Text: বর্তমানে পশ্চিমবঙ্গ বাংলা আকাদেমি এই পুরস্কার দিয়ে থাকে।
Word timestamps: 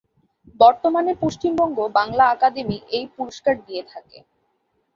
বর্তমানে 0.59 1.11
পশ্চিমবঙ্গ 1.21 1.77
বাংলা 1.97 2.23
আকাদেমি 2.27 2.77
এই 2.91 3.05
পুরস্কার 3.15 3.55
দিয়ে 3.65 3.83
থাকে। 3.91 4.17